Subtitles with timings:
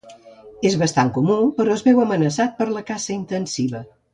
[0.69, 3.85] És bastant comú però es veu amenaçat per la caça intensiva.